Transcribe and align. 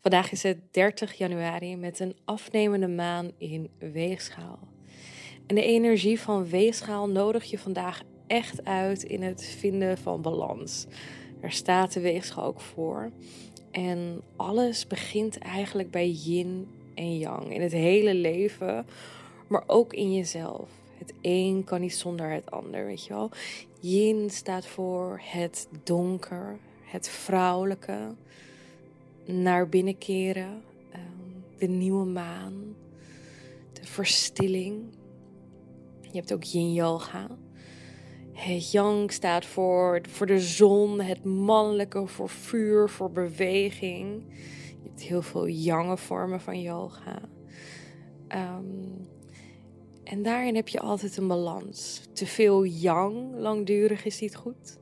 Vandaag 0.00 0.32
is 0.32 0.42
het 0.42 0.58
30 0.70 1.12
januari 1.12 1.76
met 1.76 2.00
een 2.00 2.16
afnemende 2.24 2.88
maan 2.88 3.30
in 3.38 3.70
weegschaal. 3.78 4.58
En 5.46 5.54
de 5.54 5.62
energie 5.62 6.20
van 6.20 6.48
weegschaal 6.48 7.08
nodig 7.08 7.44
je 7.44 7.58
vandaag 7.58 8.02
echt 8.26 8.64
uit 8.64 9.02
in 9.02 9.22
het 9.22 9.44
vinden 9.44 9.98
van 9.98 10.22
balans. 10.22 10.86
Daar 11.40 11.52
staat 11.52 11.92
de 11.92 12.00
weegschaal 12.00 12.44
ook 12.44 12.60
voor. 12.60 13.10
En 13.70 14.22
alles 14.36 14.86
begint 14.86 15.38
eigenlijk 15.38 15.90
bij 15.90 16.08
yin 16.08 16.68
en 16.94 17.18
yang 17.18 17.54
in 17.54 17.60
het 17.60 17.72
hele 17.72 18.14
leven, 18.14 18.86
maar 19.48 19.64
ook 19.66 19.92
in 19.92 20.14
jezelf. 20.14 20.70
Het 20.98 21.14
een 21.22 21.64
kan 21.64 21.80
niet 21.80 21.94
zonder 21.94 22.30
het 22.30 22.50
ander, 22.50 22.86
weet 22.86 23.04
je 23.04 23.12
wel. 23.12 23.30
Yin 23.80 24.30
staat 24.30 24.66
voor 24.66 25.20
het 25.22 25.68
donker, 25.84 26.58
het 26.84 27.08
vrouwelijke, 27.08 28.14
naar 29.28 29.68
binnen 29.68 29.98
keren, 29.98 30.62
ehm, 30.90 31.58
de 31.58 31.66
nieuwe 31.66 32.04
maan, 32.04 32.76
de 33.72 33.86
verstilling. 33.86 34.82
Je 36.00 36.16
hebt 36.16 36.32
ook 36.32 36.42
yin 36.42 36.72
yoga. 36.72 37.28
Het 38.32 38.70
yang 38.70 39.12
staat 39.12 39.46
voor, 39.46 40.00
voor 40.08 40.26
de 40.26 40.40
zon, 40.40 41.00
het 41.00 41.24
mannelijke, 41.24 42.06
voor 42.06 42.28
vuur, 42.28 42.88
voor 42.88 43.10
beweging. 43.10 44.24
Je 44.82 44.88
hebt 44.88 45.02
heel 45.02 45.22
veel 45.22 45.48
yange 45.48 45.96
vormen 45.96 46.40
van 46.40 46.60
yoga. 46.60 47.20
Ehm, 48.28 48.64
en 50.04 50.22
daarin 50.22 50.54
heb 50.54 50.68
je 50.68 50.80
altijd 50.80 51.16
een 51.16 51.28
balans. 51.28 52.02
Te 52.12 52.26
veel 52.26 52.64
yang 52.64 53.36
langdurig 53.36 54.04
is 54.04 54.20
niet 54.20 54.36
goed 54.36 54.78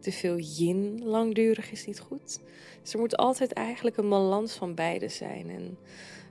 te 0.00 0.12
veel 0.12 0.38
yin 0.38 1.00
langdurig 1.04 1.72
is 1.72 1.86
niet 1.86 2.00
goed. 2.00 2.40
Dus 2.82 2.92
er 2.92 2.98
moet 2.98 3.16
altijd 3.16 3.52
eigenlijk 3.52 3.96
een 3.96 4.08
balans 4.08 4.52
van 4.52 4.74
beide 4.74 5.08
zijn. 5.08 5.50
En 5.50 5.78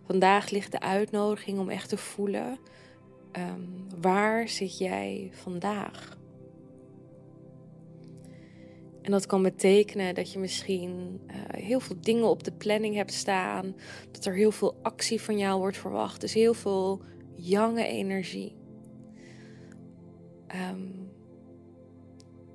vandaag 0.06 0.50
ligt 0.50 0.72
de 0.72 0.80
uitnodiging 0.80 1.60
om 1.60 1.70
echt 1.70 1.90
te 1.90 1.98
voelen: 1.98 2.58
ehm, 3.32 3.62
waar 4.02 4.48
zit 4.48 4.78
jij 4.78 5.30
vandaag? 5.34 6.18
En 9.02 9.12
dat 9.12 9.26
kan 9.26 9.44
betekenen 9.44 10.16
dat 10.16 10.32
je 10.32 10.40
misschien 10.40 11.22
uh, 11.28 11.36
heel 11.50 11.80
veel 11.80 11.96
dingen 12.02 12.30
op 12.30 12.44
de 12.44 12.52
planning 12.52 12.96
hebt 12.96 13.14
staan. 13.14 13.76
Dat 14.12 14.26
er 14.26 14.34
heel 14.34 14.52
veel 14.52 14.76
actie 14.82 15.22
van 15.22 15.38
jou 15.38 15.60
wordt 15.60 15.78
verwacht. 15.78 16.22
Dus 16.22 16.34
heel 16.34 16.54
veel 16.54 17.02
jonge 17.36 17.86
energie. 17.86 18.56
Um, 20.72 21.09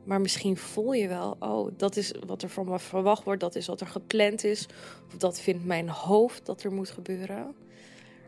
maar 0.05 0.21
misschien 0.21 0.57
voel 0.57 0.93
je 0.93 1.09
wel, 1.09 1.37
oh, 1.39 1.71
dat 1.77 1.97
is 1.97 2.13
wat 2.27 2.43
er 2.43 2.49
van 2.49 2.69
me 2.69 2.79
verwacht 2.79 3.25
wordt, 3.25 3.41
dat 3.41 3.55
is 3.55 3.67
wat 3.67 3.81
er 3.81 3.87
gepland 3.87 4.45
is, 4.45 4.67
of 5.07 5.17
dat 5.17 5.41
vindt 5.41 5.65
mijn 5.65 5.89
hoofd 5.89 6.47
dat 6.47 6.63
er 6.63 6.73
moet 6.73 6.91
gebeuren. 6.91 7.55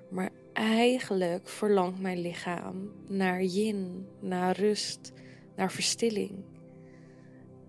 Maar 0.09 0.31
eigenlijk 0.53 1.49
verlangt 1.49 2.01
mijn 2.01 2.21
lichaam 2.21 2.91
naar 3.07 3.43
yin, 3.43 4.07
naar 4.21 4.57
rust, 4.57 5.13
naar 5.57 5.73
verstilling. 5.73 6.45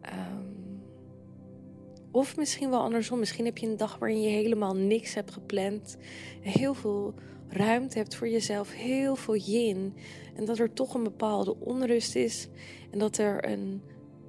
Ehm, 0.01 0.57
of 2.11 2.37
misschien 2.37 2.69
wel 2.69 2.81
andersom. 2.81 3.19
Misschien 3.19 3.45
heb 3.45 3.57
je 3.57 3.67
een 3.67 3.77
dag 3.77 3.97
waarin 3.97 4.21
je 4.21 4.29
helemaal 4.29 4.75
niks 4.75 5.13
hebt 5.13 5.31
gepland. 5.31 5.97
Heel 6.41 6.73
veel 6.73 7.13
ruimte 7.47 7.97
hebt 7.97 8.15
voor 8.15 8.29
jezelf. 8.29 8.71
Heel 8.71 9.15
veel 9.15 9.35
yin. 9.35 9.93
En 10.35 10.45
dat 10.45 10.59
er 10.59 10.73
toch 10.73 10.93
een 10.93 11.03
bepaalde 11.03 11.55
onrust 11.59 12.15
is. 12.15 12.47
En 12.91 12.99
dat 12.99 13.17
er 13.17 13.49
een 13.49 13.81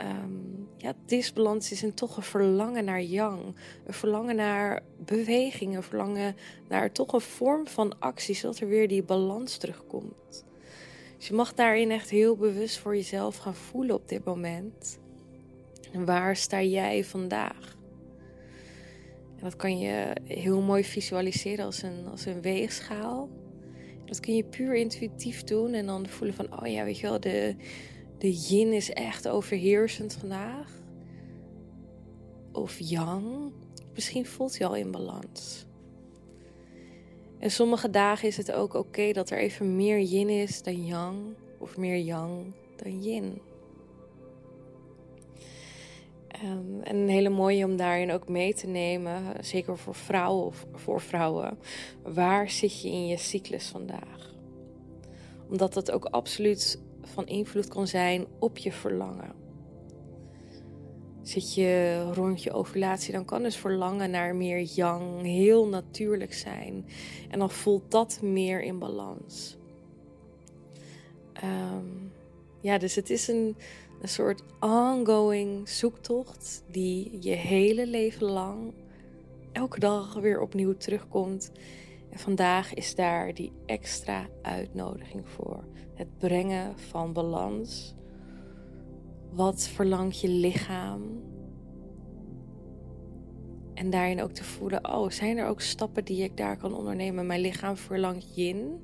um, 0.03 0.69
ja, 0.77 0.95
disbalans 1.07 1.73
is 1.73 1.83
en 1.83 1.95
toch 1.95 2.17
een 2.17 2.23
verlangen 2.23 2.85
naar 2.85 3.03
yang. 3.03 3.57
Een 3.87 3.95
verlangen 3.95 4.37
naar 4.37 4.83
beweging, 5.05 5.77
een 5.77 5.83
verlangen 5.83 6.37
naar 6.69 6.93
toch 6.93 7.13
een 7.13 7.21
vorm 7.21 7.67
van 7.67 7.99
actie, 7.99 8.35
zodat 8.35 8.59
er 8.59 8.69
weer 8.69 8.89
die 8.89 9.03
balans 9.03 9.57
terugkomt. 9.57 10.45
Dus 11.17 11.29
je 11.29 11.35
mag 11.35 11.55
daarin 11.55 11.91
echt 11.91 12.11
heel 12.11 12.37
bewust 12.37 12.79
voor 12.79 12.97
jezelf 12.97 13.37
gaan 13.37 13.55
voelen 13.55 13.95
op 13.95 14.09
dit 14.09 14.25
moment. 14.25 14.99
En 15.93 16.05
waar 16.05 16.37
sta 16.37 16.63
jij 16.63 17.05
vandaag? 17.05 17.77
En 19.37 19.45
dat 19.45 19.57
kan 19.57 19.79
je 19.79 20.13
heel 20.25 20.61
mooi 20.61 20.85
visualiseren 20.85 21.65
als 21.65 21.83
een, 21.83 22.07
als 22.11 22.27
een 22.27 22.41
weegschaal. 22.41 23.29
Dat 24.05 24.21
kun 24.21 24.35
je 24.35 24.45
puur 24.45 24.75
intuïtief 24.75 25.45
doen 25.45 25.73
en 25.73 25.87
dan 25.87 26.07
voelen 26.07 26.37
van, 26.37 26.61
oh 26.61 26.67
ja, 26.67 26.85
weet 26.85 26.99
je 26.99 27.07
wel, 27.07 27.21
de, 27.21 27.57
de 28.19 28.33
yin 28.33 28.73
is 28.73 28.91
echt 28.91 29.29
overheersend 29.29 30.13
vandaag. 30.13 30.71
Of 32.53 32.79
yang. 32.79 33.53
Misschien 33.95 34.27
voelt 34.27 34.57
je 34.57 34.67
al 34.67 34.75
in 34.75 34.91
balans. 34.91 35.67
En 37.39 37.51
sommige 37.51 37.91
dagen 37.91 38.29
is 38.29 38.37
het 38.37 38.53
ook 38.53 38.75
oké 38.75 39.13
dat 39.13 39.31
er 39.31 39.39
even 39.39 39.77
meer 39.77 40.01
yin 40.01 40.29
is 40.29 40.63
dan 40.63 40.87
yang. 40.87 41.17
Of 41.59 41.77
meer 41.77 41.99
yang 41.99 42.55
dan 42.77 43.03
yin. 43.03 43.41
Um, 46.45 46.81
en 46.83 46.97
een 46.97 47.09
hele 47.09 47.29
mooie 47.29 47.65
om 47.65 47.77
daarin 47.77 48.13
ook 48.13 48.29
mee 48.29 48.55
te 48.55 48.67
nemen, 48.67 49.23
zeker 49.41 49.79
voor 49.79 49.95
vrouwen 49.95 50.47
of 50.47 50.67
voor 50.73 51.01
vrouwen. 51.01 51.59
Waar 52.03 52.51
zit 52.51 52.81
je 52.81 52.89
in 52.89 53.07
je 53.07 53.17
cyclus 53.17 53.67
vandaag? 53.67 54.35
Omdat 55.49 55.75
dat 55.75 55.91
ook 55.91 56.05
absoluut 56.05 56.81
van 57.09 57.27
invloed 57.27 57.69
kan 57.69 57.87
zijn 57.87 58.27
op 58.39 58.59
je 58.59 58.73
verlangen. 58.73 59.33
Zit 61.23 61.55
je 61.55 62.03
rond 62.15 62.43
je 62.43 62.53
ovulatie, 62.53 63.13
dan 63.13 63.25
kan 63.25 63.43
dus 63.43 63.57
verlangen 63.57 64.11
naar 64.11 64.37
meer 64.37 64.61
yang 64.61 65.23
heel 65.23 65.69
natuurlijk 65.69 66.35
zijn. 66.35 66.87
En 67.31 67.39
dan 67.39 67.51
voelt 67.51 67.91
dat 67.91 68.19
meer 68.23 68.63
in 68.63 68.79
balans. 68.79 69.57
Ehm, 71.33 71.87
ja, 72.61 72.79
dus 72.79 72.95
het 72.95 73.11
is 73.11 73.29
een, 73.29 73.57
een 74.01 74.09
soort 74.09 74.43
ongoing 74.61 75.69
zoektocht 75.69 76.63
die 76.71 77.19
je 77.21 77.35
hele 77.35 77.87
leven 77.87 78.27
lang 78.27 78.73
elke 79.53 79.81
dag 79.81 80.15
weer 80.15 80.41
opnieuw 80.41 80.77
terugkomt. 80.77 81.53
En 82.11 82.19
vandaag 82.19 82.75
is 82.75 82.95
daar 82.95 83.35
die 83.35 83.53
extra 83.67 84.27
uitnodiging 84.43 85.29
voor. 85.29 85.65
Het 85.95 86.19
brengen 86.19 86.79
van 86.79 87.13
balans. 87.13 87.95
Wat 89.31 89.69
verlangt 89.69 90.21
je 90.21 90.29
lichaam? 90.29 91.27
En 93.75 93.91
daarin 93.91 94.23
ook 94.23 94.33
te 94.33 94.45
voelen, 94.45 94.93
oh, 94.93 95.11
zijn 95.11 95.39
er 95.39 95.47
ook 95.47 95.61
stappen 95.61 96.05
die 96.05 96.23
ik 96.23 96.37
daar 96.37 96.57
kan 96.57 96.75
ondernemen? 96.75 97.27
Mijn 97.27 97.41
lichaam 97.41 97.77
verlangt 97.77 98.35
yin. 98.35 98.83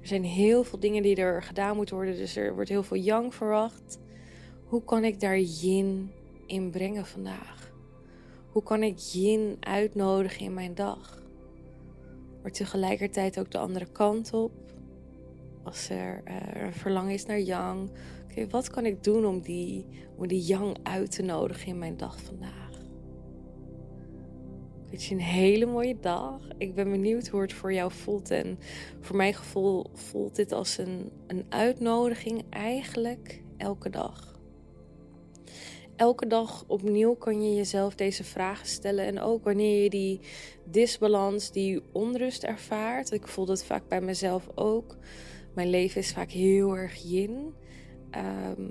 Er 0.00 0.06
zijn 0.06 0.24
heel 0.24 0.64
veel 0.64 0.78
dingen 0.78 1.02
die 1.02 1.16
er 1.16 1.42
gedaan 1.42 1.76
moeten 1.76 1.94
worden, 1.96 2.16
dus 2.16 2.36
er 2.36 2.54
wordt 2.54 2.68
heel 2.68 2.82
veel 2.82 2.96
yang 2.96 3.34
verwacht. 3.34 3.98
Hoe 4.64 4.84
kan 4.84 5.04
ik 5.04 5.20
daar 5.20 5.38
yin 5.38 6.10
in 6.46 6.70
brengen 6.70 7.06
vandaag? 7.06 7.72
Hoe 8.52 8.62
kan 8.62 8.82
ik 8.82 8.98
yin 8.98 9.56
uitnodigen 9.60 10.44
in 10.44 10.54
mijn 10.54 10.74
dag? 10.74 11.22
Maar 12.42 12.52
tegelijkertijd 12.52 13.38
ook 13.38 13.50
de 13.50 13.58
andere 13.58 13.86
kant 13.92 14.32
op. 14.32 14.52
Als 15.62 15.88
er 15.88 16.22
uh, 16.24 16.62
een 16.62 16.72
verlangen 16.72 17.12
is 17.12 17.26
naar 17.26 17.40
yang. 17.40 17.90
Oké, 18.30 18.48
wat 18.48 18.70
kan 18.70 18.86
ik 18.86 19.04
doen 19.04 19.26
om 19.26 19.40
die, 19.40 19.86
om 20.16 20.26
die 20.26 20.42
yang 20.42 20.76
uit 20.82 21.10
te 21.10 21.22
nodigen 21.22 21.66
in 21.66 21.78
mijn 21.78 21.96
dag 21.96 22.20
vandaag? 22.22 22.66
Ik 24.84 24.90
wens 24.94 25.08
je 25.08 25.14
een 25.14 25.20
hele 25.20 25.66
mooie 25.66 25.96
dag. 26.00 26.48
Ik 26.58 26.74
ben 26.74 26.90
benieuwd 26.90 27.28
hoe 27.28 27.40
het 27.40 27.52
voor 27.52 27.72
jou 27.72 27.92
voelt. 27.92 28.30
En 28.30 28.58
voor 29.00 29.16
mijn 29.16 29.34
gevoel 29.34 29.86
voelt 29.92 30.36
dit 30.36 30.52
als 30.52 30.78
een, 30.78 31.12
een 31.26 31.44
uitnodiging 31.48 32.44
eigenlijk 32.50 33.42
elke 33.56 33.90
dag 33.90 34.37
elke 35.98 36.26
dag 36.26 36.64
opnieuw 36.66 37.14
kan 37.14 37.42
je 37.42 37.54
jezelf 37.54 37.94
deze 37.94 38.24
vragen 38.24 38.66
stellen. 38.66 39.06
En 39.06 39.20
ook 39.20 39.44
wanneer 39.44 39.82
je 39.82 39.90
die 39.90 40.20
disbalans, 40.64 41.50
die 41.50 41.82
onrust 41.92 42.42
ervaart. 42.42 43.12
Ik 43.12 43.26
voel 43.26 43.44
dat 43.44 43.64
vaak 43.64 43.88
bij 43.88 44.00
mezelf 44.00 44.48
ook. 44.54 44.96
Mijn 45.54 45.70
leven 45.70 46.00
is 46.00 46.12
vaak 46.12 46.30
heel 46.30 46.76
erg 46.76 47.02
yin. 47.02 47.54
Ehm, 48.10 48.62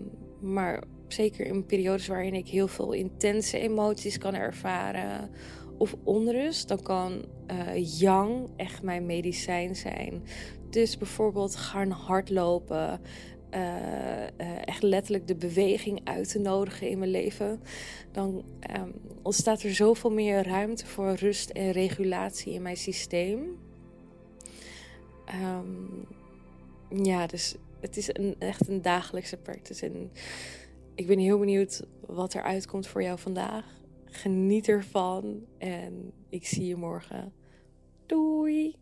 maar 0.41 0.83
zeker 1.07 1.45
in 1.45 1.65
periodes 1.65 2.07
waarin 2.07 2.33
ik 2.33 2.47
heel 2.47 2.67
veel 2.67 2.91
intense 2.91 3.59
emoties 3.59 4.17
kan 4.17 4.33
ervaren. 4.33 5.29
of 5.79 5.95
onrust, 6.03 6.67
dan 6.67 6.81
kan 6.81 7.25
uh, 7.51 7.99
yang 7.99 8.49
echt 8.55 8.83
mijn 8.83 9.05
medicijn 9.05 9.75
zijn. 9.75 10.23
Dus 10.69 10.97
bijvoorbeeld 10.97 11.55
gaan 11.55 11.89
hardlopen, 11.89 13.01
uh, 13.53 14.67
echt 14.67 14.83
letterlijk 14.83 15.27
de 15.27 15.35
beweging 15.35 16.01
uit 16.03 16.31
te 16.31 16.39
nodigen 16.39 16.89
in 16.89 16.99
mijn 16.99 17.11
leven, 17.11 17.61
dan 18.11 18.43
um, 18.77 18.93
ontstaat 19.21 19.63
er 19.63 19.75
zoveel 19.75 20.11
meer 20.11 20.47
ruimte 20.47 20.85
voor 20.85 21.13
rust 21.13 21.49
en 21.49 21.71
regulatie 21.71 22.53
in 22.53 22.61
mijn 22.61 22.77
systeem. 22.77 23.57
Um, 25.43 26.07
ja, 27.03 27.27
dus 27.27 27.55
het 27.79 27.97
is 27.97 28.09
een, 28.13 28.35
echt 28.39 28.67
een 28.67 28.81
dagelijkse 28.81 29.37
practice. 29.37 29.85
En 29.85 30.11
ik 30.95 31.07
ben 31.07 31.19
heel 31.19 31.39
benieuwd 31.39 31.83
wat 32.05 32.33
er 32.33 32.43
uitkomt 32.43 32.87
voor 32.87 33.03
jou 33.03 33.19
vandaag. 33.19 33.65
Geniet 34.05 34.67
ervan 34.67 35.45
en 35.57 36.11
ik 36.29 36.47
zie 36.47 36.65
je 36.67 36.75
morgen. 36.75 37.33
Doei! 38.05 38.75